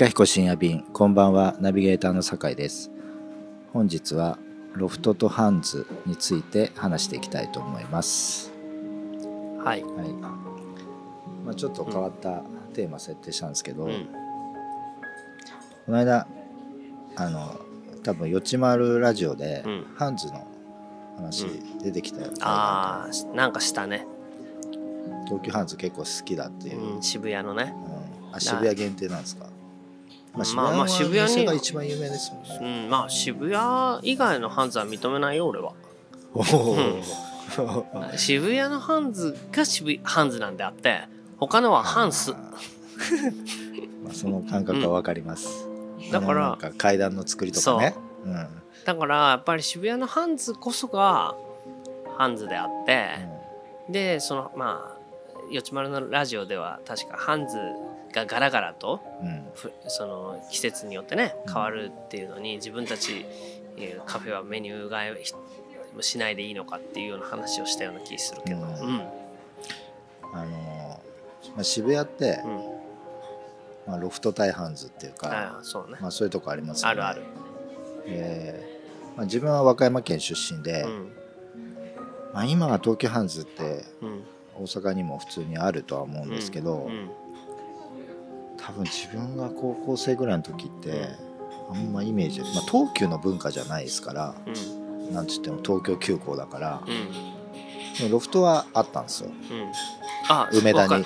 [0.00, 1.56] いかひこ深夜便こんばんは。
[1.60, 2.90] ナビゲーターの酒井です。
[3.74, 4.38] 本日は
[4.72, 8.50] ロフトとハンズについて話していきたいと思います。
[9.62, 9.84] はい。
[9.84, 10.08] はい。
[11.44, 12.42] まあ、ちょっと変わった
[12.72, 14.08] テーマ設定したんですけど、うん。
[15.84, 16.26] この間
[17.16, 17.60] あの
[18.02, 19.86] 多分よちまるラジオで、うん。
[19.96, 20.48] ハンズの
[21.16, 21.44] 話
[21.84, 24.06] 出てきたよ、ああ、なんかしたね。
[25.26, 27.74] 東急ハンズ結構好きだっていう、うんうん、渋谷のね。
[28.32, 29.44] あ渋谷限定なんですか、
[30.34, 35.72] まあ、渋まあ渋谷に一番有名ですもんうね、ん、まあ渋谷以外のハンズは認めないよ、俺は。
[36.34, 36.76] おお、
[38.16, 41.02] 渋谷のハンズが渋谷ハンズなんであって、
[41.38, 42.32] 他のはハンス。
[44.04, 45.66] まあ、その感覚はわかります、
[46.12, 47.94] だから階段の作りとかね。
[48.24, 48.62] う、ん。
[48.84, 51.34] だからやっぱり渋谷のハンズこそが
[52.16, 53.08] ハンズであって、
[53.88, 57.58] で、そのまあ、よちまるのラジオでは確かハンズ
[58.12, 59.46] がガラガラとうん。
[59.88, 63.26] その季節によってね変わるっていうのに自分たち
[63.76, 68.68] えーカフェはメニュー替えしないでいいのかっていうような話をしたような気するけど、ううん。
[68.68, 69.00] んうん。
[70.32, 71.00] あの
[71.56, 72.40] まあ、渋谷って、
[73.86, 77.02] まあ、ロフト対ハンズっていうか、そうね、まあ、そういうとこありますよね。
[77.02, 77.22] あるある、
[78.06, 81.12] えーまあ、自分は和歌山県出身で、うん。
[82.32, 84.24] まあ、今は東急ハンズってうん、
[84.56, 87.10] 大阪にも普通にあるとは思うんですけど、うん
[88.60, 91.08] 多分自分が高校生ぐらいの時って
[91.70, 95.14] あんまイメージ、まあ、東急の文化じゃないですからうん。
[95.14, 98.10] なんつっても東京急行だからうん。
[98.10, 99.30] ロフトはあったんですよ。
[99.30, 99.72] うん。
[100.28, 101.04] あ梅田に。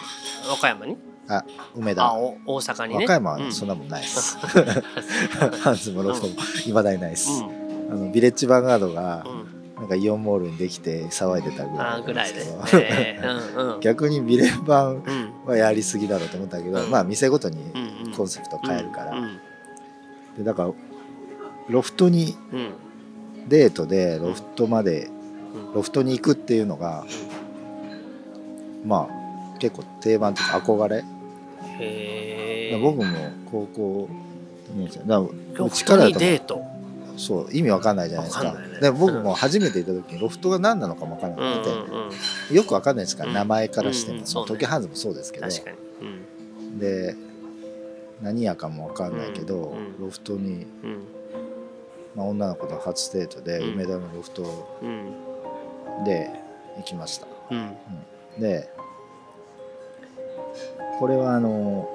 [0.49, 0.97] 和歌山に？
[1.27, 1.43] あ
[1.75, 2.99] 梅あ田お大阪にね。
[2.99, 3.45] 和歌山うん。
[3.47, 4.37] はそんなもんないです、
[5.63, 6.35] ハンズもロフトも
[6.67, 7.93] いまだにないです、うん。
[7.93, 9.45] あのビレッジヴァンガードがうん。
[9.77, 13.81] なんかイオンモールにできて騒いでたぐらいなんですけど、えーうんうん。
[13.83, 16.91] 逆にビレバンうんはやりすぎだろうと思ったけど、うん。
[16.91, 18.13] まあ店ごとにうんうん。
[18.15, 19.39] コンセプト変えるから、うん
[20.37, 20.73] でだから
[21.69, 22.73] ロフトにうん。
[23.49, 25.11] デートでロフトまで、
[25.55, 25.75] うん。
[25.75, 27.05] ロフトに行くっていうのが、
[28.85, 31.05] まあ結構定番というか憧れ、
[31.79, 33.05] へえ僕も
[33.51, 34.09] 高校
[34.77, 35.29] 2年生だか
[35.59, 36.61] らうちからだとデート
[37.17, 38.47] そう意味わかんないじゃないですか。
[38.47, 38.81] わかね。
[38.81, 41.81] で僕も初めて行った時にロフトが何なのかもわからなうんくて、うんう
[42.53, 44.47] んよくわかんないですから、うん名前からしても、うんそうね。
[44.47, 45.47] 東京ハンズもそうですけど。
[46.79, 47.15] で
[48.23, 51.05] 何やかもわかんないけど、うんロフトに、うん。
[52.15, 53.75] まあ、女の子と初デートでうん。
[53.75, 56.05] 梅田のロフトうん。
[56.05, 56.31] で
[56.77, 57.77] 行きました、うん。
[58.41, 58.69] で
[60.99, 61.89] これはあの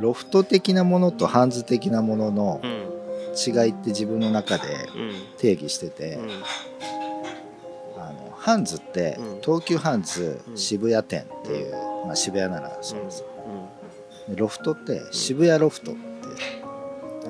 [0.00, 2.87] ロフト的なものとハンズ的なもののうん
[3.46, 4.64] 違いって自分の中で
[4.96, 5.12] うん。
[5.38, 6.30] 定義してて、うん。
[8.00, 9.40] あのハンズってうん。
[9.40, 10.56] 東急ハンズうん。
[10.58, 11.72] 渋谷店っていう、
[12.06, 13.24] まあ、渋谷ならそうです、
[14.26, 16.00] うでロフトって渋谷ロフトって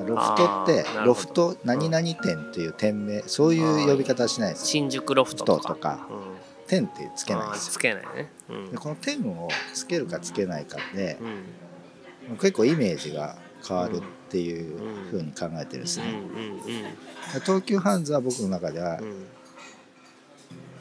[0.07, 4.67] ロフトってロフト何々店っていう店名そういう呼び方はしないです。
[4.67, 5.59] 新宿ロフトとか。
[5.59, 6.09] ロフトとか。
[6.11, 6.19] うん。
[6.67, 7.73] 店ってつけないですよ。
[7.73, 8.31] つけないね。
[8.49, 8.71] うん。
[8.71, 11.19] でこの店をつけるかつけないかで
[12.29, 12.37] うん。
[12.37, 13.37] 結構イメージが
[13.67, 14.79] 変わるっていう
[15.11, 16.07] ふうに考えてるんですうん。
[16.07, 16.95] ね
[17.45, 19.01] 東急ハンズは僕の中では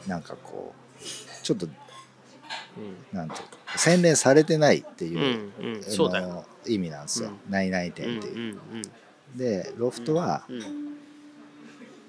[0.06, 1.04] なんかこう
[1.42, 1.70] ちょっとう
[2.80, 3.16] ん。
[3.16, 7.30] なんていうか洗練されてないっていうの意味なんですよ。
[7.30, 7.38] うん。
[7.50, 8.54] 何々うん店っていう。
[8.72, 8.82] うん
[9.36, 10.44] でロフトは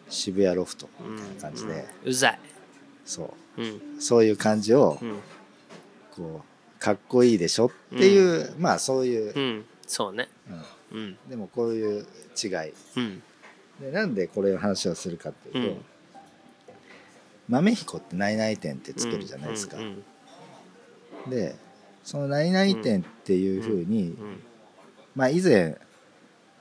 [0.10, 1.86] 渋谷ロフトうんみたいな感じで。
[2.06, 2.40] うざい。
[3.06, 3.62] そう。
[3.62, 3.82] うん。
[4.00, 5.16] そういう感じをうん。
[6.16, 9.66] こうかっこいいでしょっていう、まあそういう、うん。
[9.86, 10.30] そうね。
[10.50, 11.18] うんうん。
[11.30, 12.06] でもこういう
[12.42, 12.74] 違い。
[12.98, 13.22] うん。
[13.82, 15.86] でなんでこれの話をするかっていうと、うん。
[17.50, 19.78] 豆彦って何々店ってつけるじゃないですか、
[21.28, 21.56] で
[22.04, 24.44] その何々店っていうふうに、うん
[25.16, 25.76] まあ以前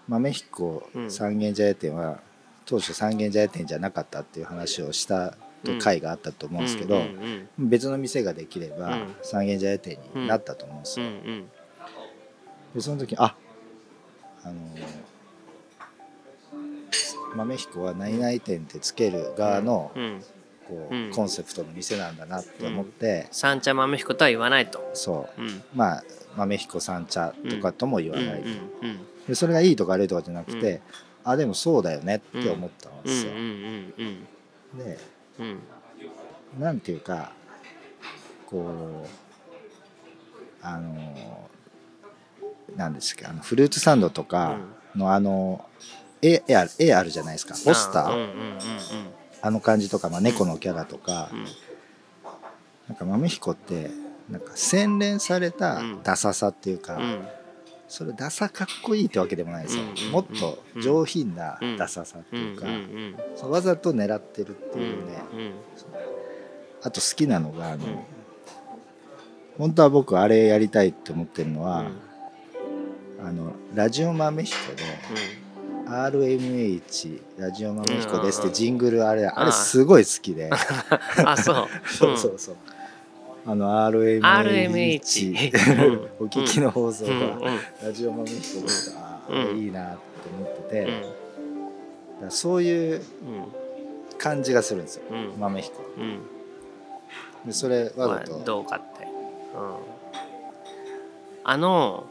[0.09, 2.21] 豆彦うん三軒茶屋店は
[2.65, 7.03] 当初三軒茶屋店じゃなかったっていう話をしたと回があったと思うんですけど、
[7.59, 9.15] 別の店ができればうん。
[9.23, 11.07] 三軒茶屋店になったと思うんですよ、
[12.75, 13.37] でその時あ
[14.49, 14.59] あの
[17.37, 20.25] 豆彦は何々店ってつける側のうん。
[20.67, 21.11] こう、うん。
[21.11, 24.91] コンセプトの店なんだなって思って、三茶豆彦とは言わないと。
[24.95, 25.43] そう。
[25.43, 25.63] うん。
[25.75, 26.05] まあ
[26.37, 28.55] 豆彦三茶とかとも言わないと、うん。
[28.55, 29.07] うん。
[29.27, 30.81] でそれがいいとか悪いとかじゃなくて、
[31.25, 33.03] あでもそうだよねって思ったんうん。
[33.03, 33.39] ですよ、うん。
[33.39, 34.27] うん。
[34.79, 34.99] で
[35.39, 35.61] うん。
[36.55, 36.61] うん。
[36.61, 37.33] なんていうか
[38.47, 39.29] こう
[40.63, 41.51] あの
[42.77, 44.59] なんですけどあのフルーツサンドとか
[44.95, 45.65] のあの
[46.23, 47.55] 絵絵ある絵あるじゃないですか。
[47.55, 48.59] ポスター、うんうんうん
[49.41, 51.45] あの感じとか、まあ、猫のキャラとか、うん。
[52.89, 53.89] なんか豆彦って
[54.29, 57.03] なんか洗練されたダサさっていうか、うん。
[57.03, 57.29] うん
[57.91, 65.53] それダサかっこいいってわけでもないですよ、うんうんもっと上品なダサさってうんいうか、うんうんそうわざと狙ってるってうんいうね、うん
[66.83, 68.05] あと好きなのがあの、ん。
[69.57, 72.08] 本当は僕あれやりたいって思ってるのは、うん
[73.21, 74.83] あのラジオ豆彦で
[75.89, 80.51] RMH ラジオ豆彦ですってジングルあれあれすごい好きで。
[81.25, 81.69] あそう。
[81.89, 82.57] そうそうそう。
[83.47, 87.13] あの RMH RMH お聞きの放送うん。
[87.13, 87.41] うん。
[87.41, 87.51] が
[87.83, 89.37] ラジオ豆彦ですあうん。
[89.37, 89.99] ーいいなって
[90.37, 90.93] 思ってて、
[92.23, 92.31] うん。
[92.31, 93.03] そういう
[94.19, 95.05] 感じがするんですよ。
[95.11, 95.17] うん。
[95.17, 96.21] うん豆彦うん。
[97.47, 99.11] でそれわまあざと、どうかって、うん、
[101.45, 102.05] あの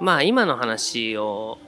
[0.00, 1.58] まあ今の話を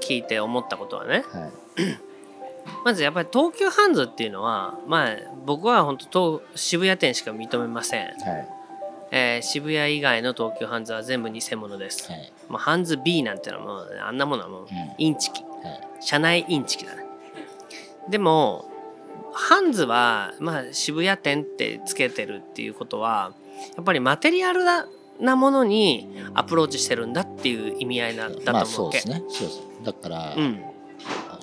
[0.00, 1.24] 聞いて思ったことはね。
[1.32, 1.52] はい。
[2.84, 8.14] まずやっぱり東急ハンズっていうのはまあ僕は本当東渋谷店しか認めません、はい。
[9.10, 12.32] えー渋谷以外の東急ハンズは全部偽物です、はい。
[12.48, 14.68] もうハンズ B なんてのはもうあんなものはもううん。
[14.98, 15.42] インチキ。
[15.42, 15.56] はい。
[16.00, 17.04] 社内インチキだね。
[18.08, 18.70] でも
[19.32, 23.32] ハンズは、まあ、渋谷店ってつけてるっていうことは
[23.76, 24.86] やっぱりマテリアルな
[25.20, 29.22] なものにアプローチしてるんだっていう意味合いなんだまあと思うわけ、そうですね。
[29.28, 29.60] そうです。
[29.84, 30.60] だから、うん、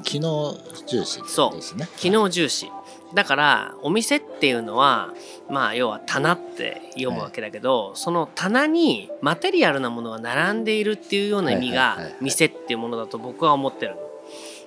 [0.04, 0.56] 機能
[0.88, 1.88] 重視そうですね。
[1.98, 2.72] 機能重視。
[3.14, 5.10] だからお店っていうのは
[5.50, 12.24] まあ要は棚って読むわけだけど、その棚にマテリアルなものが並んでいるっていうような意味がはいはいはいはい。
[12.24, 14.02] 店っていうものだと僕は思ってるの。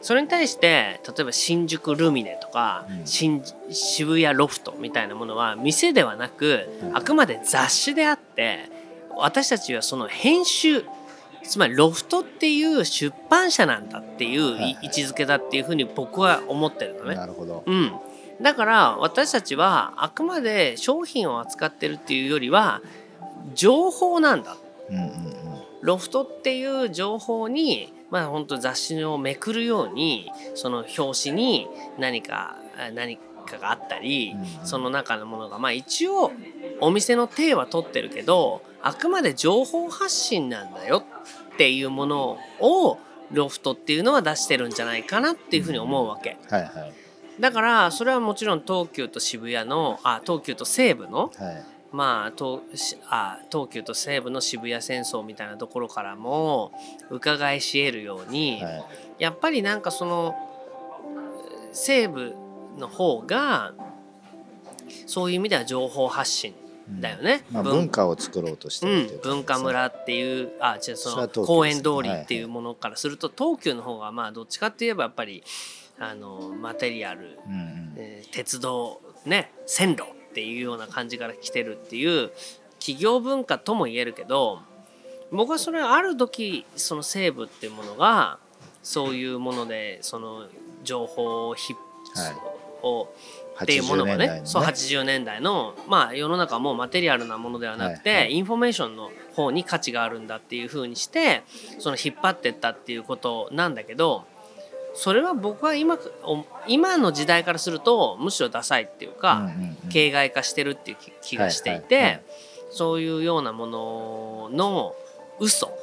[0.03, 3.06] それに対して例えば新宿ルミネとか、うん。
[3.06, 6.97] 新渋谷ロフトみたいなものは店ではなくうん。
[6.97, 8.69] あくまで雑誌であって
[9.19, 10.84] 私たちはその編集
[11.44, 17.14] つまりロフトっていう出版社なんだっていう位置づけだっていうふうに僕は思ってるのね。
[17.14, 17.62] なるほど。
[17.66, 17.93] うん、
[18.40, 22.81] だから私たちはあくまで商品を扱ってるっていうよりは
[23.55, 24.56] 情報なんだ。
[24.90, 25.34] うんうんうん。
[25.82, 31.69] ロフトっていう情報にまあ本当雑誌をめくるようにその表紙に
[31.99, 34.67] 何かあ何かがあったり、うんうん。
[34.67, 36.32] その中のものがまあ一応
[36.81, 41.02] お店の体は取ってるけどあくまで情報発信なんだよ
[41.52, 42.98] っていうものを
[43.32, 46.36] ロフトっていうのは出してるんじゃないかなっていうふうに思うわけ。
[46.50, 46.92] はいはい。
[47.40, 51.64] だからそれはもちろん東急と渋谷のあ東急と西武のはい。
[51.92, 56.72] まあ東しあ東急と西武の渋谷戦争みたいなところからも
[57.08, 58.84] 伺いし得るように、はい。
[59.19, 60.34] やっぱりなんかその
[61.72, 62.34] 西武
[62.76, 63.72] の方が
[65.06, 66.54] そういう意味では情報発信
[66.88, 67.44] だよね。
[67.50, 75.42] まあ、文文化を作ろうとしてうんるっていう、文化村っていうあ違うその公園通りっていうものからすると東急の方がまあどっちかって言えばやっぱり
[75.98, 77.94] あのマテリアルうんうん。
[77.96, 82.32] えー鉄道ね線路っていうような感じから来てるっていう
[82.81, 84.60] 企業文化とも言えるけど
[85.31, 88.38] 僕はそれある時その西部っていうものが
[88.82, 90.46] そういうものでその
[90.82, 92.34] 情報をひ、はい。
[92.82, 93.08] を
[93.63, 94.43] っていうものが80年代のね。
[94.44, 98.19] そう80年代のまあ世の中もマテリアルなものではなくて、はい。
[98.23, 101.43] はいインフォメーションの方に価値があるんだっていうふうにして
[101.79, 104.25] その引っ張ってったっていうことなんだけど
[104.94, 109.89] それは僕は今お今の時代からするとむしろダサいっていうか、うんうんうん。
[109.91, 112.23] 形骸化してるっていう気気がしていて、はいはいはい。
[112.70, 114.94] そういうようなものの
[115.41, 115.77] 嘘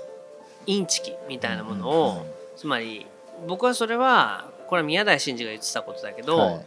[0.65, 2.25] インチキみたいなものを、うんうんうん。
[2.55, 3.05] つまり
[3.47, 6.65] 僕はそれはこれは宮台真司が言ってたことだけど、はい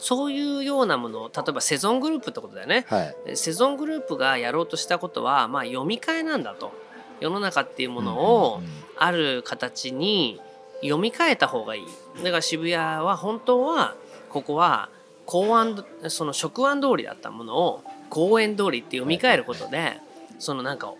[0.00, 2.86] そういうようなもの例えばセゾングループってことだよね。
[2.88, 3.36] はい。
[3.36, 6.72] セゾングループがやろうとしたことは、まあ、読み替えなんだと。
[7.20, 8.62] 世の中っていうものを
[8.96, 10.40] ある形に
[10.82, 11.84] 読み替えた方がいい。
[12.24, 13.94] だから渋谷は本当は
[14.30, 14.88] ここは
[15.26, 19.98] 公安その食安通りだったものを公園通りって読み替えることで
[20.38, 20.92] そのなんか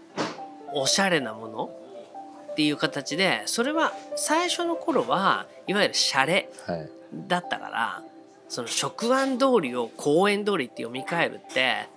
[0.75, 1.71] おしゃれなもの
[2.53, 6.89] っていう形でそれは最初の頃はいわゆるシャレはい。
[7.13, 8.03] だったから
[8.51, 11.89] その食安通りを公園通りって読み替えるって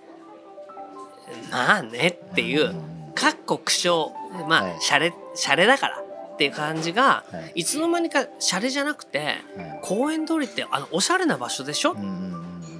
[1.50, 2.72] まあねっていうう
[3.10, 3.12] ん。
[3.14, 4.12] かっこ苦笑
[4.48, 4.80] まあ、はい。
[4.80, 7.60] シャレシャレだからっていう感じがはい。
[7.60, 9.38] いつの間にかシャレじゃなくてはい。
[9.82, 11.92] 公園通りってあのおしゃれな場所でしょ？
[11.92, 11.96] っ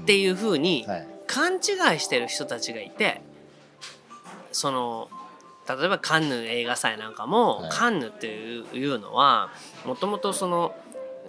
[0.07, 1.07] ていう風にはい。
[1.27, 3.23] 勘違いしてる人たちがいて
[4.53, 5.09] その
[5.69, 7.71] 例えばカンヌ映画祭なんかも、はい。
[7.71, 9.51] カンヌっていうのは
[9.85, 10.77] もともとその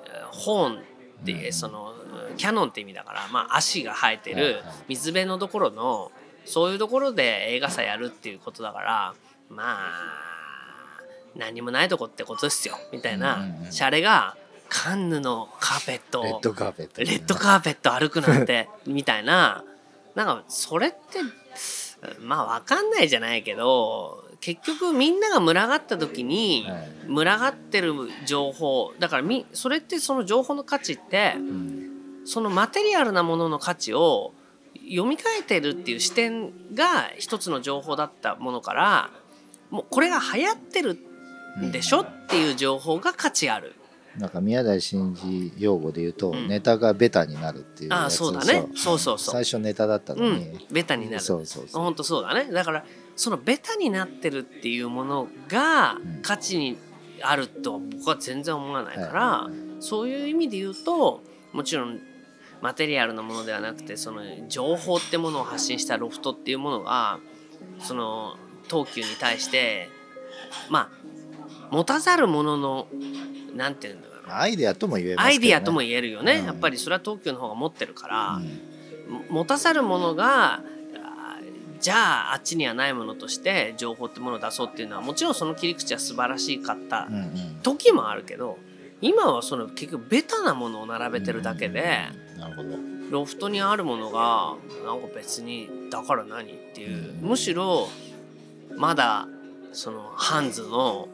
[0.05, 0.81] えーホーンっ
[1.25, 1.53] ていう、うん。
[1.53, 1.93] その
[2.35, 6.11] キャノンって意味だから、まあ、足が生えてる水辺のところの
[6.45, 9.13] そういうところで映画祭やるっていうことだから
[9.49, 10.25] まあ
[11.35, 14.37] 何もないとこってことですよみたいな、シャレが
[14.69, 17.01] カンヌのカーペットをレッドカーペット。
[17.01, 19.63] レッドカーペット歩くなんてみたいな
[20.15, 20.97] なんかそれって
[22.19, 26.89] まあ分かんないじゃないけど結局みんなが群がった時にはい。
[27.07, 27.93] 群がってる
[28.25, 31.94] 情報だからみそれってその情報の価値ってうん
[32.25, 34.33] そのマテリアルなものの価値を
[34.73, 39.09] 読み替えてるっていう視点が一つの情報だったものから
[39.69, 40.99] もうこれが流行ってる
[41.63, 42.01] んでしょ？
[42.01, 43.75] っていう情報が価値ある。
[44.17, 46.47] なんか宮台真司用語で言うと、うん。
[46.47, 48.65] ネタがベタになるっていうああそうだね。
[48.75, 48.99] そう。
[48.99, 51.19] そうそう最初ネタだったのに、うん、ベタになる。
[51.19, 51.83] そうそうそう。
[51.83, 52.51] 本当そうだね。
[52.51, 56.21] だからそのベタになってるっていうものがうん。
[56.21, 56.77] 価値に
[57.21, 61.99] あるとは僕は全然思わないから、はそういう意味で言うともちろん
[62.65, 67.19] マテリアルなものではなくてその情報ってものを発信したロフトっていうものが
[67.77, 69.87] その東急に対して
[70.71, 72.87] まあ持たざるものの
[73.53, 74.27] なんていうんだろう。
[74.27, 76.45] なアイデアとも言えね、アイディアとも言えるよね、うん。
[76.47, 78.29] やっぱりそれは東急の方が持ってるから。
[78.37, 78.61] うん。
[79.29, 80.63] 持たざるものが
[81.79, 87.59] じゃああっちにはないものとして情報ってものを出そうっていうのはもちろんその切り口は素晴らしかったうんうん。
[87.61, 88.57] 時もあるけど
[89.01, 92.69] 今はその結局ベタなものを並べてるだけでうんなるほど。
[93.11, 97.19] ロフトにあるものがなんか別にだから何っていう。
[97.21, 97.29] うん。
[97.29, 97.87] むしろ
[98.77, 99.27] まだ
[99.73, 101.09] そのハンズの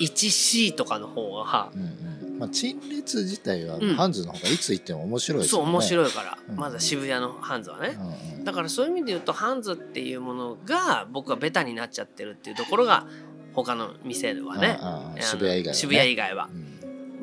[0.00, 2.38] 1C とかの方がうんうん。
[2.38, 3.94] まあ陳列自体は、うん。
[3.94, 6.38] ハンズの方がいつ行っても面白いですそう面白いから。
[6.48, 7.96] うんまだ渋谷のハンズはね。
[7.98, 13.06] うんうんだからそういう意味で言うとハンズっていうものが僕はベタになっちゃってるっていうところが
[13.54, 14.76] 他の店ではね。
[14.82, 16.73] あああああの渋谷以外は、ね、渋谷以外は、うん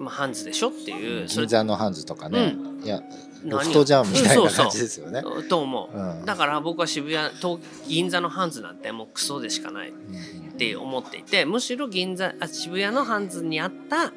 [0.02, 3.02] まあ、ハンズでしょっていう銀座のハンズとかね、いや
[3.44, 4.58] 何ロフトじゃんみたいうんそうそう。
[4.58, 5.24] な感じですよね。
[5.50, 6.26] と思う、うん。
[6.26, 14.14] だから僕は渋谷東銀座のハンズなんてもうクソでしかないっうんて思っていてむしろ銀座あ渋谷のハンズにあった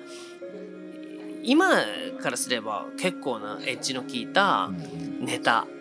[1.42, 1.68] 今
[2.20, 5.73] からすれば結構なエッジの効いたうんネタうん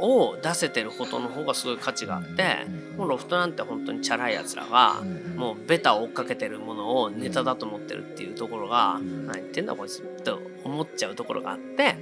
[0.00, 10.32] を出せてることの方がすごい価値があってうんもうロフトなんて本当にチャラいやつらがうんもうベタを追っかけてるものをネタだと思ってるっていうところがん何言ってんだこいつって
[10.64, 11.96] 思っちゃうところがあって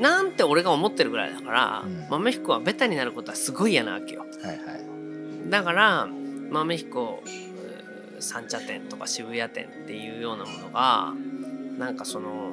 [0.00, 2.06] なんて俺が思ってるぐらいだからうん。
[2.10, 4.24] 豆彦はベタになることはすごい嫌なわけよ。
[5.48, 6.08] だから
[6.50, 7.22] 豆彦
[8.18, 11.12] 三茶店とか渋谷店っていうようなものが
[11.78, 12.50] なんかその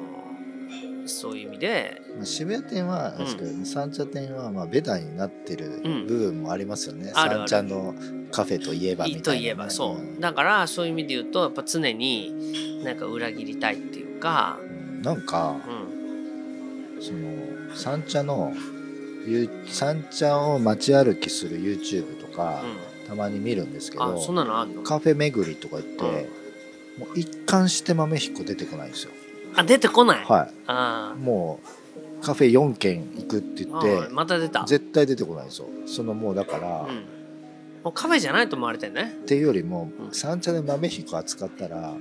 [1.08, 2.02] そういう意味で。
[2.16, 7.94] まあ、渋谷店はですけど、三茶店はまあベタになってるうん部分もありますよね、三茶の
[8.32, 10.20] カフェといえばみたいなね、といえばそう、ん。
[10.20, 14.60] だからそういう意味で言うとやっぱ常になんか裏切りたいっていうか、
[15.02, 15.60] なんか
[16.96, 18.54] うん、その三茶の
[19.26, 22.64] ゆ三茶を街歩きする YouTube とか、
[23.08, 24.84] たまに見るんですけどそんなのあんの？
[24.84, 26.30] カフェ巡りとか言って、
[26.98, 29.12] もう一貫して豆彦出てこないんですよ
[29.56, 31.82] あ出てこない、はあいもう
[32.24, 35.68] カフェ4軒行くって言あってあまた出た、絶対出てこないんですよ。
[35.88, 36.96] そのもうだから、うん、
[37.84, 39.18] もうカフェじゃないと思われてんね。
[39.24, 40.14] っていうよりも、うん。
[40.14, 41.94] 三茶で豆彦扱ったら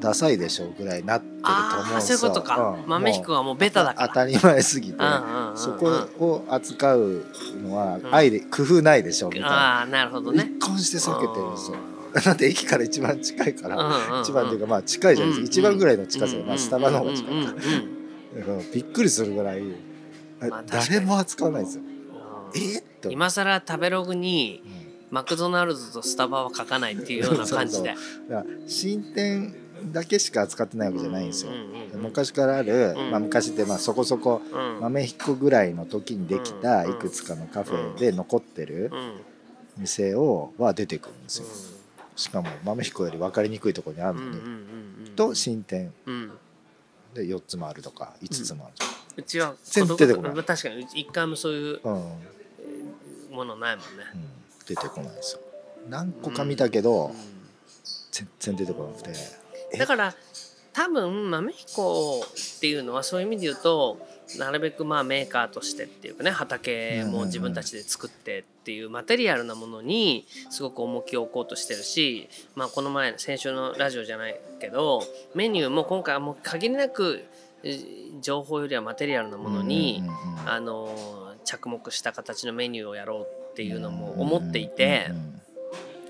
[0.00, 2.18] ダサいでしょうぐらいになってると思うんああですよ。
[2.18, 2.88] そういうことか、うん。
[2.88, 4.08] 豆彦はもうベタだから。
[4.08, 4.98] 当たり前すぎて、
[5.54, 5.86] そこ
[6.18, 7.24] を扱う
[7.62, 8.14] のはうん。
[8.14, 9.48] アイデ、工夫ないでしょみたいな。
[9.48, 10.52] ああなるほどね。
[10.58, 11.78] 一貫して避けてるんですよ
[12.24, 15.40] だって駅から一番近いから、うん一番っていうかまあ近いじゃないです。
[15.42, 19.62] か、一番ぐらいの近さで、まあ、スタバの方が近いから、うんびっくりするぐらい、
[20.40, 21.82] まあ誰も扱わないんですよ。
[21.84, 22.60] うん。
[22.60, 24.86] えっと、今更食べログにうん。
[25.08, 27.90] マクドナルドとスタバは書かないっていうような 感じで。
[27.90, 29.54] だから新店
[29.92, 31.52] だけしか扱ってないわけじゃないんですよ。
[31.52, 32.02] うんうんうん。
[32.02, 33.10] 昔からある、うん。
[33.10, 34.80] まあ、昔ってまあそこそこうん。
[34.80, 36.90] 豆彦ぐらいの時にできたうん。
[36.90, 38.98] いくつかのカフェで残ってるうん。
[38.98, 39.12] うん
[39.78, 41.46] 店をは出てくるんですよ。
[42.16, 45.92] しかも豆彦より分かりにくいところにあるのに、うんうんうんうんと新店。
[46.06, 46.32] うん。
[47.14, 48.74] で4つもあるとか5つもある
[49.16, 50.44] うちは全然出てこない。
[50.44, 51.96] 確かに一回もそういうとか、うん。
[51.96, 52.36] うん
[53.36, 54.04] ものないもんね。
[54.66, 55.40] 出てこないですよ。
[55.88, 57.10] 何個か見たけど、う
[58.10, 59.78] 全然出てこなくて。
[59.78, 60.14] だから
[60.72, 63.98] 多分豆彦っていうのはそういう意味で言うと
[64.38, 75.02] なるべくまあメーカーとしてっていうかね畑も自分たちで作ってっていうマテリアルなものにすごく重きを置こうとしてるし、まあ、この前先週のラジオじゃないけど
[75.34, 77.24] メニューも今回はもう限りなく
[77.62, 77.78] え
[78.20, 80.02] 情報よりはマテリアルなものに、
[80.46, 85.10] あの着目した形のメニューをやろうっていうのも思っていて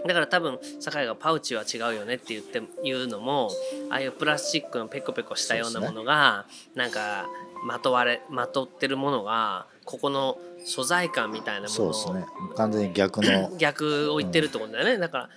[0.06, 3.50] だから多分酒井がパウチは違うよねって言って言うのも
[3.90, 7.26] ああいうプラスチックのペコペコしたようなものがなんか
[7.64, 12.26] まとわれまとってるものがここの素材感みたいなものをそうですね。
[12.56, 13.50] 完全に逆の。
[13.58, 15.28] 逆を言ってるってことだよね、だから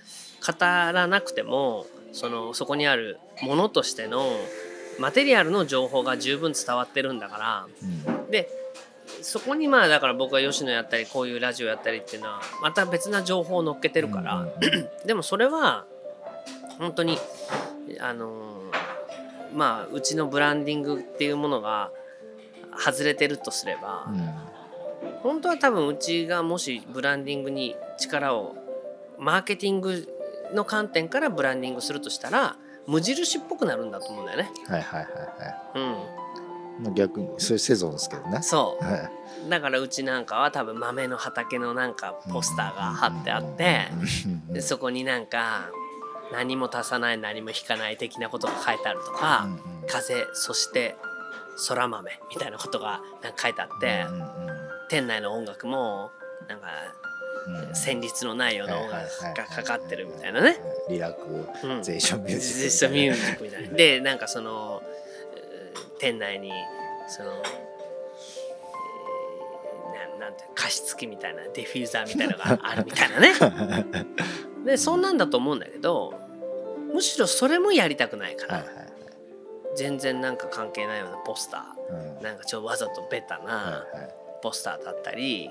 [0.46, 4.26] 語らなくてもそのそこにあるものとしての
[4.98, 8.32] マテリアルの情報が十分伝わってるんだからうん。
[8.32, 8.50] で
[9.22, 14.90] そこにまあだから僕は吉野やったりこういうラジオやったりっていうのはまた別な情報を乗っけてるから、うんうん。
[15.06, 15.86] でもそれは
[16.78, 17.18] 本当に
[18.00, 18.60] あのー
[19.54, 21.92] まあうちのブランディングっていうものが
[22.80, 24.30] 外れてるとすれば、うん。
[25.22, 28.56] 本当は多分うちがもしブランディングに力を
[29.18, 30.08] マーケティング
[30.54, 32.56] の観点からブランディングするとしたら
[32.88, 34.52] 無印っぽくなるんだと思うんだよね。
[34.68, 35.86] はいはいはいはうん、い。
[36.86, 38.42] まあ逆にそういうセゾンですけどね。
[38.42, 38.86] そう。
[38.86, 39.12] はい
[39.48, 43.88] だからうちなんかは多分豆の畑のなんかポスターが貼ってあって
[44.26, 44.54] うん。
[44.54, 45.70] でそこになんか
[46.34, 49.60] 何も足さない何も引かない的なことが書いてあるとかうんうん。
[49.88, 50.98] 風そして
[51.68, 54.30] 空豆みたいなことがなんか書いてあってうんうん
[54.90, 56.12] 店内の音楽も
[56.48, 56.68] なんか
[57.48, 60.58] うん旋律のないような音楽がかかってるみたいなね。
[60.90, 63.76] リラクうんゼーションミュージックゼーションミュージックみたいな。
[63.76, 64.82] でなんかその
[65.36, 66.52] えー店内に
[67.08, 73.34] その、えーななんて加湿器みたいなディフューザーみたいなのがあるみたいなね。
[74.66, 76.14] でそんなんだと思うんだけど
[76.94, 78.89] むしろそれもやりたくないから、はいはいはい
[79.76, 82.18] 全然なんか関係ないようなポスタうん。
[82.20, 84.10] ーなんかちょっとわざとベタなはいはい。
[84.42, 85.50] ポスターだったり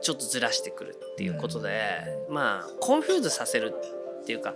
[0.00, 1.80] ちょっとずらしてくるっていうことで、
[2.30, 3.74] まあ confuse させる
[4.22, 4.54] っていうか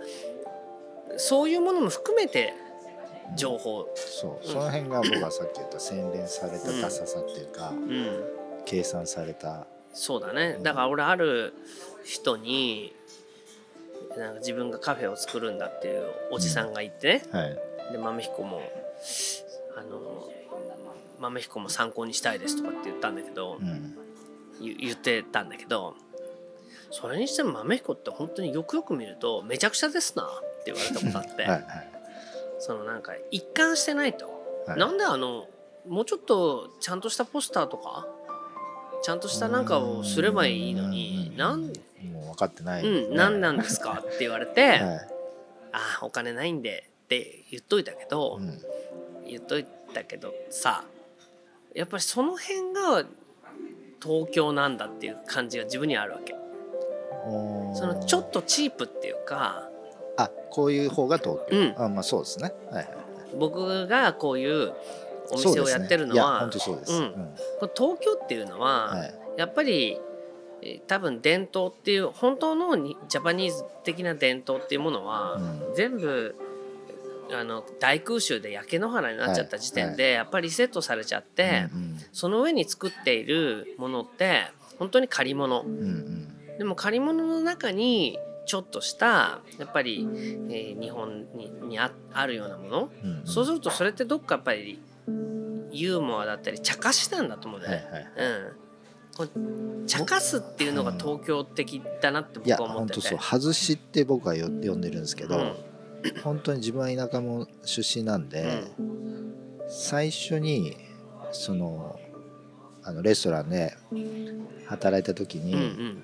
[1.17, 2.53] そういうものも含めて
[3.37, 4.47] 情報、そう。
[4.47, 8.23] その辺が僕がさっき言った洗練されたダサさっていうかうん、
[8.65, 9.67] 計算された。
[9.93, 10.57] そうだね。
[10.61, 11.53] だから俺ある
[12.03, 12.93] 人に
[14.17, 17.59] なんか自分がカフェを作るんだっていうおじさんがいてね、はい
[17.91, 18.61] で豆彦も
[19.77, 20.29] あの
[21.19, 23.95] 豆彦も参考にしたいですとかって言ったんだけど、うん。
[24.61, 25.95] 言言ってたんだけど
[26.91, 31.91] それにしても豆彦って本当によくよく見るとめちゃくちゃですなって言われたことあって、 はいはい。
[32.59, 34.29] そのなんか一貫してないと、
[34.65, 34.79] はい。
[34.79, 35.47] なんであの
[35.87, 38.07] もうちょっとちゃんとしたポスターとか
[39.03, 41.71] ちゃんとしたなんかをすればいいのにうんなんも
[42.21, 44.81] う分かってないうん、なんなんですかって言われて、 はい。
[45.73, 48.61] ああお金ないんでって言っといたけど、うん。
[49.27, 50.83] 言っといたけどさ
[51.73, 53.05] やっぱりその辺が
[54.01, 56.35] 東京なんだっていう感じが自分にはあるわけ。
[57.73, 59.67] そのちょっとチープっていうか
[60.15, 61.73] あこういう方が東京、うん。
[61.77, 62.53] あまあそうですね。
[62.69, 62.87] はいはい
[63.37, 64.73] 僕がこういう
[65.31, 66.15] お店をやってるのそうですね。
[66.15, 66.99] いやは、本当そうです、うん。
[67.01, 69.13] う東京っていうのは、はい。
[69.37, 69.99] やっぱり
[70.61, 75.73] えー多分伝統っていう本当のにジャパニーズ的な伝統っていうものは、うん。
[75.75, 76.35] 全部
[77.31, 84.43] あの大空襲で焼け野原になっちゃった時点で、やっぱりリセットされちゃって、うんその上に作っているものって
[84.79, 85.65] 本当に借り物。
[86.57, 90.07] でも借り物の中にちょっとしたやっぱり、
[90.49, 92.89] えー日本ににああるようなもの、
[93.25, 94.79] そうするとそれってどっかやっぱり
[95.71, 97.87] ユーモアだったり茶化しなんだと思うんだよね。
[97.91, 98.11] はいはい
[99.87, 102.99] 茶化すっていうのが東京的だなって僕は思ってて。
[102.99, 103.39] 本当そう。
[103.41, 105.55] 外しって僕はよ呼んでるんですけど、うん
[106.23, 108.63] 本当に自分は田舎も出身なんで、
[109.67, 110.77] 最初に
[111.31, 111.99] その
[112.83, 113.75] あのレストランで
[114.67, 116.03] 働いた時に、うんうん。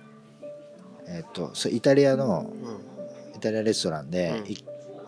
[1.08, 3.38] えっとそれイタリアのうん。
[3.38, 4.44] イタリアレストランで、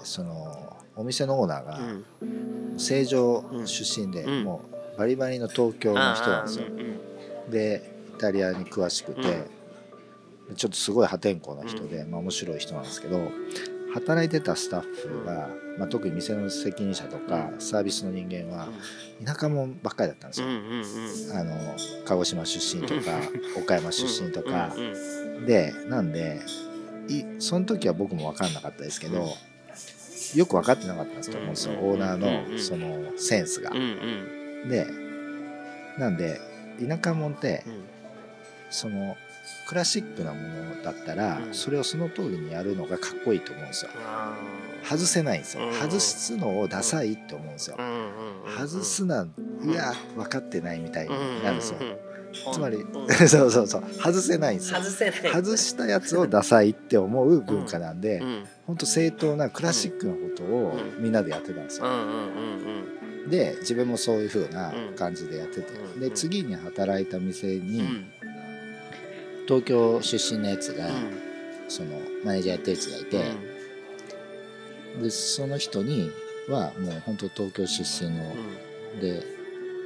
[0.03, 1.79] そのお店のオーナーが
[2.21, 2.79] うん。
[2.79, 4.43] 成城出身で、うん。
[4.43, 4.61] も
[4.95, 6.65] うバリバリの東京の人なんですよ。
[7.49, 9.21] でイタリアに詳しくて、
[10.55, 13.31] ちょっとすごい破天荒な人で、まあ、面白い人なんですけど
[13.93, 18.67] 働いてたスタッフが、まあ、特に店の責任者とかサービスの人間は
[19.23, 20.33] 田舎者ばっかりだったんで
[20.83, 21.39] すよ。
[21.39, 21.55] あの
[22.05, 23.19] 鹿児島出身とか
[23.57, 24.73] 岡山出身とか。
[25.45, 26.39] でなんで
[27.07, 29.27] いその時は僕も分かんなかったですけど
[30.35, 33.71] よく分かってなかったんですと思うんですようんオーナーのそのセンスが。
[34.69, 34.87] で
[35.99, 36.39] なんで
[36.87, 37.83] 田舎者ってうん。
[38.69, 39.15] その
[39.73, 41.53] クラシックなものだったら、うん。
[41.53, 43.91] それをその通りにやるのがかっこいいと思うんですよ。
[44.83, 45.73] 外せないんですよ、うん。
[45.73, 47.77] 外すのをダサいって思うんですよ、
[48.55, 49.33] 外すなん
[49.63, 51.79] いや分かってないみたいになるんですよ、
[52.53, 53.83] つまり、うん そうそうそう。
[53.93, 54.79] 外せないんですよ。
[55.33, 58.43] 外したやつをダサいって思う文化なんで、うん。
[58.67, 61.03] ほんと正当なクラシックなことをうん。
[61.03, 61.87] みんなでやってたんですよ、
[63.27, 68.05] で自分もそういう風な感じでやってて、うんで次に働いた店にん
[69.47, 70.93] 東京出身のやつが、うん。
[71.69, 73.23] そのマネージャーやってるやつがいて、
[75.01, 76.11] でその人に
[76.47, 78.35] はもう本当東京出身の、
[79.01, 79.23] で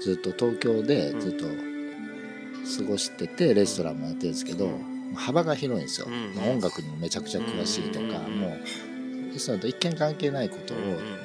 [0.01, 4.69] ずっと東京でずっと過ごしててレストランもやってるんですけど
[5.15, 6.07] 幅が広いんですよ、
[6.45, 8.39] 音楽にもめちゃくちゃ詳しいとか、うん。
[8.39, 10.77] もうレストランと一見関係ないことを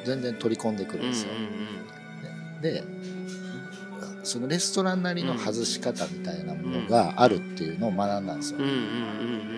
[0.05, 1.31] 全然取り込んでくるんですよ、
[2.61, 2.85] で
[4.23, 8.59] そのレストランなりの外し方みたいなものがあるっていうのを学んだんですよ、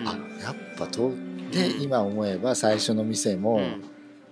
[0.05, 1.11] あやっぱと
[1.51, 3.83] で今思えば最初の店もうん。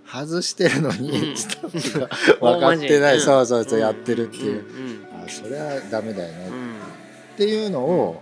[0.06, 1.38] 外してるのにうん。
[1.38, 2.08] スタッフが
[2.42, 3.22] 分かってない、うん。
[3.22, 4.66] そうそうそうやってるっていう、
[5.14, 6.48] あそれはダメだよね。
[6.50, 6.74] うん。
[7.34, 8.22] っていうのを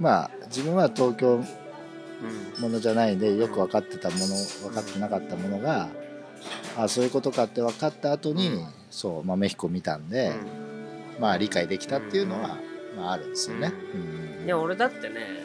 [0.00, 2.62] まあ自分は東京うん。
[2.62, 5.88] ものじゃないんでよく分かってたもの分かってなかったものが
[6.76, 10.32] あそういうことかって分かった後にそう、まあ、メヒコ見たんで、
[11.18, 12.58] まあ理解できたっていうのは、
[12.96, 13.72] まあ、あるんですよね。
[13.94, 14.44] うん。
[14.44, 15.44] いや俺だってね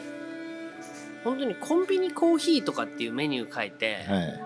[1.24, 4.40] 本当にコンビニコーヒーとかっていうメニュー書いて、はい。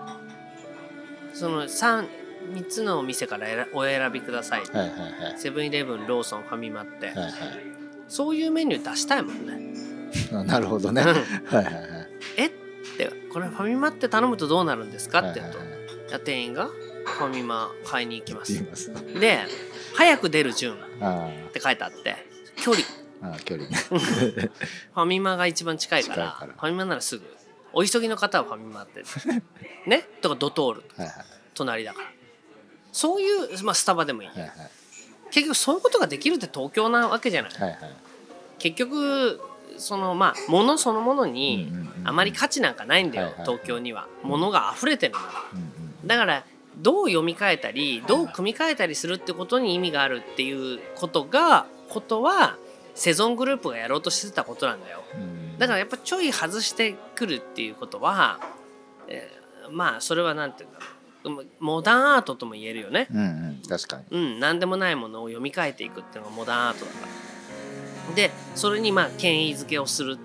[1.33, 2.07] その 3,
[2.53, 5.39] 3つのお店から選お選びくださいはいはいはい。
[5.39, 7.33] セブンイレブンローソンファミマって、はいはい。
[8.07, 9.77] そういうメニュー出したいもんね。
[10.31, 11.01] あなるほどね。
[11.01, 11.75] はいはいはい。
[12.37, 12.49] えっ
[12.97, 15.77] てこれファミマって頼むとどうなるんですかって言うと、はいはい
[16.23, 18.63] 店員がファミマ買いに行きます。
[19.19, 19.39] で
[19.97, 22.15] 早く出る順っあて書いてあって
[22.57, 22.85] 距離。
[23.21, 23.75] あ距離ね。
[23.89, 27.25] ファミマが一番近いからファミマならすぐ
[27.73, 29.03] お急ぎの方はファミマって
[29.89, 30.07] ね？
[30.21, 30.83] とかドトール。
[30.95, 32.07] はいはい隣だから。
[32.91, 34.27] そういう、まあ、スタバでもいい。
[34.29, 34.51] はいはい。
[35.31, 37.51] 結局そういうことができるって東京なわけじゃない。
[37.51, 37.79] はいはい。
[38.59, 39.41] 結局
[39.79, 41.71] そのまあ物そのものに
[42.03, 44.07] あまり価値なんかないんだよ東京には。
[44.21, 45.59] 物が溢れてるんだからうん
[46.01, 46.07] うん。
[46.07, 46.43] だから
[46.77, 52.57] どう読み替えたりどう組み替えたりするってことに意味があるっていうことがことは
[52.95, 55.03] セゾングループがやろうとしてたことなんだよ。
[55.15, 55.57] うん。
[55.57, 58.39] だからやっぱちょい外してくるっていうことは、
[59.07, 60.85] えーまあそれはなんていうんだろ
[61.41, 61.45] う。
[61.59, 63.07] モダンアートとも言えるよね。
[63.11, 64.03] うんうん確かに。
[64.11, 66.97] うん何でもないものを読み替えていくっていうのがモダンアートだか
[68.09, 68.15] ら。
[68.15, 70.17] でそれにまあ権威づけをする。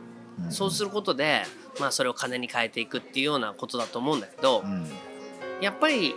[0.45, 0.53] うん。
[0.53, 1.43] そうすることで、
[1.81, 4.89] まあ、それを金に変えていくっていうようなことだと思うんだけど、うん。
[5.61, 6.15] やっぱり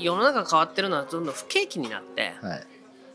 [0.00, 2.66] 世の中変わってるのはどんどん不景気になってはい。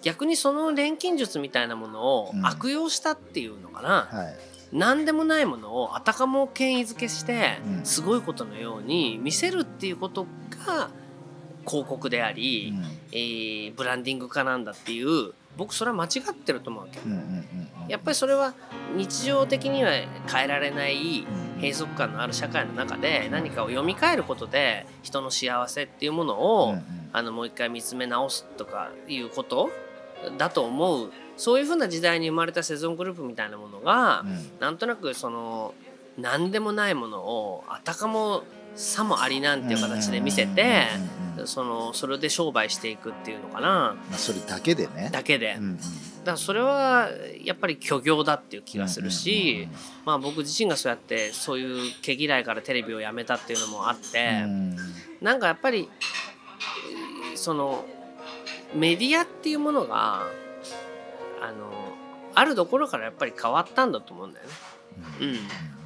[0.02, 2.46] 逆にその錬金術みたいなものをうん。
[2.46, 4.36] 悪用したっていうのかな、はい。
[4.72, 7.86] 何でもないものをあたかも権威づけしてうん。
[7.86, 10.26] すごいことのように見せるっていうこと
[10.66, 10.90] が
[11.68, 12.74] 広告であり、
[13.12, 17.00] えーブランディング化なんだっていう僕それは間違ってると思うわけ。
[17.02, 17.24] うんうんうん
[17.84, 17.88] うん。
[17.90, 18.54] やっぱりそれは
[18.96, 26.84] 日常的には変えられないうん閉塞感のある社会の中で何かを読み替えることで人の幸せっていうものを、うんうん。
[27.12, 29.70] あのもう一回見つめ直すとかいうこと
[30.38, 31.12] だと思う。
[31.36, 34.60] そういうふうな時代に生まれたセゾングループみたいなものが、うん。
[34.60, 35.74] なんとなくその
[36.18, 38.44] 何でもないものをあたかも
[38.76, 41.48] さもありなんていう形で見せてうんうんうんうん。
[41.48, 43.96] そのそれで商売していくっていうのかな。
[44.10, 45.10] まあそれだけでね。
[45.12, 45.56] だけで。
[45.58, 45.78] うんうん。
[45.78, 45.84] だ
[46.26, 47.10] からそれは
[47.44, 54.76] やっぱり虚業だっていう気がするし、うんうんまあ、僕自身がそうやってそういう毛嫌いからテレビをやめたっていうのもあって、うん。
[55.22, 55.90] なんかやっぱり
[57.32, 57.86] えーその
[58.74, 60.24] メディアっていうものが
[61.42, 61.72] あの
[62.36, 64.54] あるところからやっぱり変わったんだと思うんだよね。
[65.22, 65.38] うん。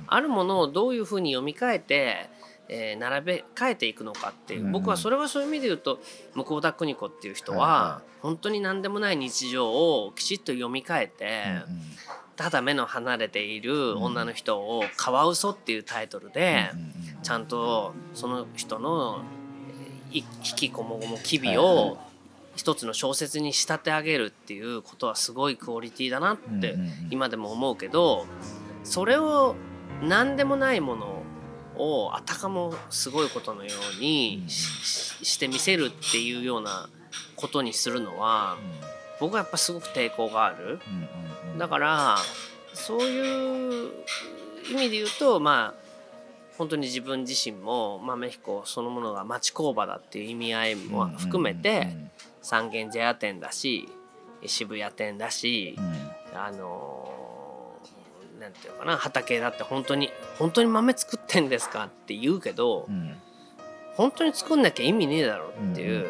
[0.08, 2.30] あるものをどういうふうに読み替えて、
[2.70, 4.72] えー並べ替えていくのかっていう、うん。
[4.72, 6.00] 僕はそれはそういう意味で言うと
[6.34, 11.44] 向田邦子っていう人は、本当に何でもない日常をきちっと読み替えて、
[12.36, 16.72] ただ目の離れている女の人を「カワウソ」っていうタイトルで、
[17.22, 19.24] ちゃんとその人の
[20.12, 21.98] い引きこもごも機微を
[22.56, 26.76] 一つの小説に仕立て上げるっていうことはすごいクオリティだなって
[27.10, 28.26] 今でも思うけど
[28.84, 29.56] それを
[30.02, 31.13] 何でもないもの
[31.78, 36.90] をあたかもすごいことのようにしして見せるっていうような
[37.36, 38.58] ことにするのは
[39.20, 40.80] 僕はやっぱすごく抵抗がある。
[41.58, 42.18] だから
[42.74, 43.92] そういう
[44.72, 45.84] 意味で言うとまあ
[46.58, 51.88] 本当に自分自身も、まあ、メヒコそのものが町工場だっていう意味合いも含めて
[52.42, 53.90] 三軒茶屋店だし
[54.46, 55.78] 渋谷店だし
[56.34, 63.16] あのーなんていうのかな畑だって本当に本当に豆作ってんですかって言うけどうん
[63.96, 66.00] 本当に作んなきゃ意味ねえだろっていう。
[66.00, 66.06] んん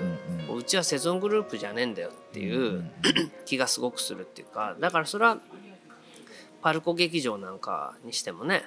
[0.49, 2.91] うんうちはセゾングループじゃねえんだよっていうんううん
[3.45, 5.39] 気がすごくするっていうかだからそれは
[6.61, 8.63] パルコ劇場なんかにしてもね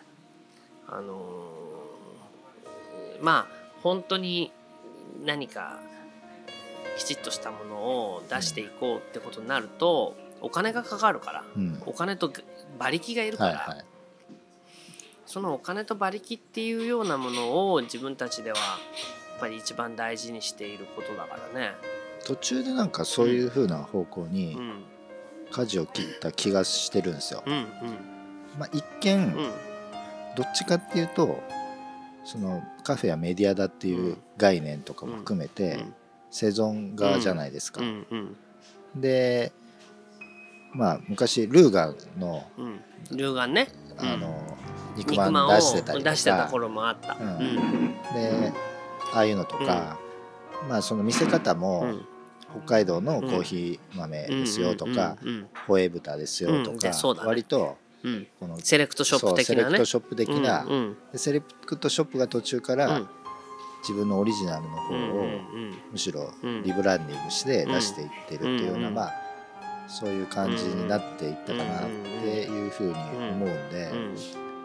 [0.89, 4.53] あのーまあ本当に
[5.25, 5.79] 何か
[6.99, 11.83] きちっとしたものを出していこうってことになるとお金がかかるからうん。
[11.87, 12.33] お金と
[12.79, 13.85] 馬力がいるから、はいはい。
[15.27, 18.63] そのお金と馬力っていうようなものを自分たちではや
[19.37, 21.73] っぱり一番大事にしていることだからね。
[22.25, 24.85] 途中でなんかそういう風な方向にうん。
[25.51, 27.43] 舵を切った気がしてるんですよ。
[27.47, 27.65] うんうん。
[28.59, 29.35] まあ、一見うん。
[30.37, 31.41] どっちかっていうと
[32.25, 35.85] そのカフェやメディアだっていう概念とかも含めて
[36.31, 37.81] 生存側じゃないですか。
[38.95, 39.53] で
[40.77, 42.81] まあ昔ルーガンのうん。
[43.17, 43.69] ルーガンね。
[44.01, 44.09] うん。
[44.09, 44.57] あの
[44.97, 47.15] 肉肉まん出してたりと出してたか頃もあった。
[48.15, 48.53] で
[49.13, 49.99] ああいうのとか、
[50.69, 52.07] まあその見せ方うもん。
[52.65, 55.19] 北海道のコーヒー豆ですよとか
[55.67, 56.79] ホエー豚ですよとうん。
[56.79, 56.91] か
[57.27, 57.77] 割と
[58.41, 60.67] このセレクトショップ的そうセレクトショップ的な。
[61.15, 63.09] セレクトショップが途中かうらん。
[63.83, 65.27] 自分のオリジナルの方を
[65.93, 66.63] むしろうん。
[66.63, 68.95] リブランディングして出していってるっていうようなうん。
[68.95, 69.13] まあ
[69.89, 71.89] そういう感じになっていったかなっ
[72.21, 74.17] ていうふうに思うんでうん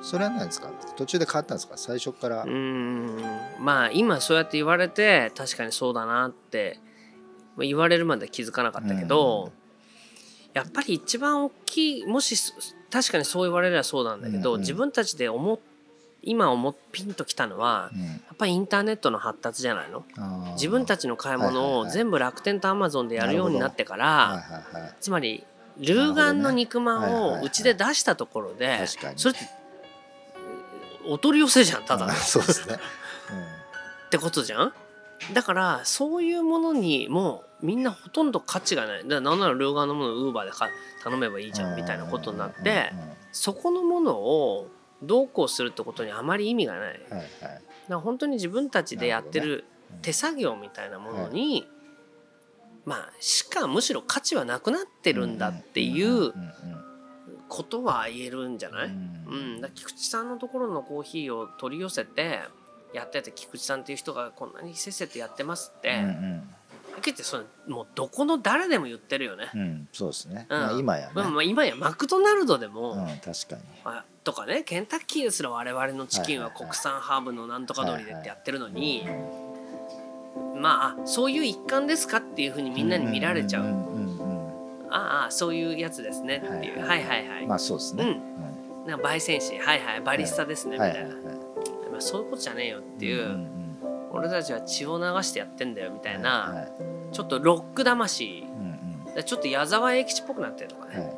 [0.04, 0.72] それは何ですか？
[0.98, 1.78] 途中で変わったんですか？
[1.78, 2.42] 最初から。
[2.44, 3.18] うん。
[3.60, 6.80] まあ今そうやって言われて確かにそうだなって
[7.56, 9.52] まあ言われるまでは気づかなかったけど、
[10.56, 12.52] やっぱり一番大きいもしそ
[12.90, 15.60] 確かにそう言われればそうなんだけど、自分たちで思っ
[16.24, 18.02] 今思っピンときたのはうん。
[18.02, 20.04] やっぱりインターネットの発達じゃないの？
[20.54, 24.96] 自分たちの買い物を全部楽天とアマゾンでやるようになってから、はいはいはい。
[25.00, 25.44] つまり
[25.78, 29.20] ルーガンの肉まんをうちで出したところで、確かに。
[29.20, 29.48] それって
[31.08, 32.12] お取り寄せじゃんただの。
[32.12, 32.76] あ そうですね。
[32.76, 34.74] ってことじゃん？
[35.34, 39.04] だからそういうものにもうみんなほとんど価値がない。
[39.04, 40.68] だからなんなら両側のものをウーバーでか
[41.04, 43.16] 頼めばいいじゃんみたいなことになってうんうんうん。
[43.32, 44.68] そこのものを
[45.04, 47.00] どうこうするってことにあまり意味がない。
[47.10, 47.26] だかはい。
[47.42, 49.66] はいら本当に自分たちでやってなるる
[50.02, 51.68] 手作業みたいなものに
[52.86, 56.34] まあしかむしろ価値はなくなってるんだっていう
[57.50, 58.88] ことは言えるんじゃない？
[58.88, 62.40] うん、だ菊池さんのところのコーヒーを取り寄せて
[62.94, 66.44] やってて菊池さんっていう人がこんなにせっせとやってますって、うんうん
[66.98, 69.50] 結ってそれもうどこの誰でも言ってるよね。
[69.54, 70.48] うんうんそうですね。
[70.50, 70.60] うん。
[70.60, 71.12] まあ今やね。
[71.16, 73.62] まあまあ今やマクドナルドでも、うん確かに。
[73.86, 79.08] あとかねケンタッキーですら我々のチキンは国産ハーブのなんとか鶏でってやってるのに、
[80.56, 84.32] まああそういう一環ですかっていうふうにみんなに見られちゃう、んうんうんうん
[84.94, 87.48] ああそういうやつですねっていう、はい、はいはい。
[87.48, 88.22] まあそうですね。
[88.86, 89.58] なんか焙煎士。
[89.58, 90.02] はいはい。
[90.02, 91.36] バリスタですね、みたいな、はいはい。
[91.92, 93.61] まあ、そういうことじゃねえよっていう、んん
[94.14, 96.68] 俺たちは血を流してやってんだよみたいな、
[97.12, 98.46] ちょっとロック魂。
[98.48, 99.14] うんうん。
[99.14, 101.16] でちょっと矢沢永吉っぽくなってるとかね、はいはい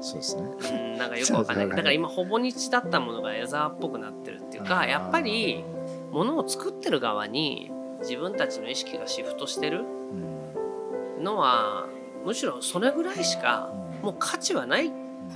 [0.00, 0.42] そうですね。
[0.42, 1.68] うん、なんかよく わかんない。
[1.68, 5.64] だから今ほぼ日だったものが矢沢っぽくなってるっていうかやっぱり
[6.12, 9.84] 物を作ってる側に自分たちの意識がシフトしてる
[11.18, 11.24] うん。
[11.24, 11.86] のは
[12.24, 14.06] むしろそれぐらいしかうん。
[14.06, 14.92] もう価値はない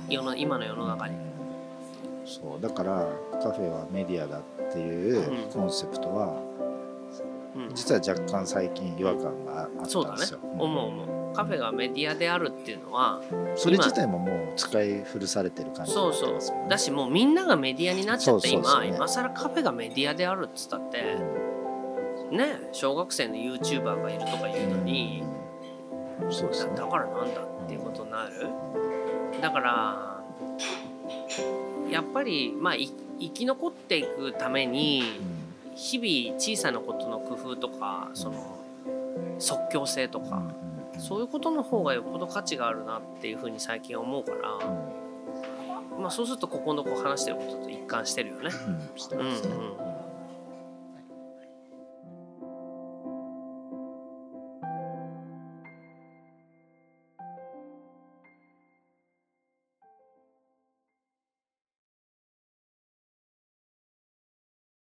[0.09, 1.15] 世の今の世の中に。
[2.25, 2.61] そう。
[2.61, 3.07] だから
[3.41, 5.51] カフェはメディアだっていううん。
[5.51, 6.50] コンセプトはうん、
[7.73, 10.15] 実は若干最近違和感がああそうだね。
[10.15, 10.19] ったん。
[10.19, 10.39] ですよ。
[10.57, 11.35] 思う思う。
[11.35, 13.21] カフェがメディアであるっていうのは
[13.55, 16.69] それ自体ももう使い古されてる感じになってそうそう。
[16.69, 18.85] だしもうみんながメディアになっちゃってそうそうそう。
[18.85, 21.15] 今今更カフェがメディアであるっつったって
[22.31, 25.23] ね小学生の YouTuber がいるとか言うのに
[26.21, 26.31] うん。
[26.33, 26.73] そうですね。
[26.75, 28.31] だからなんだっていうことになる。
[29.41, 30.23] だから
[31.89, 35.40] やっぱりまあい生き残っていくためにうん
[35.81, 38.59] 日々小さなことの工夫とかその
[39.39, 40.43] 即興性とか
[40.99, 44.59] そういうことの方がよっぽど価値があるなっていうふうに最近思うから、
[45.99, 48.51] まあ、そうするとここのこう話してることと一貫してるよね。
[49.11, 49.27] うんうん
[49.85, 49.90] うん